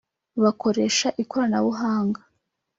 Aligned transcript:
bakoresha 0.43 1.07
ikoranabuhanga 1.23 2.21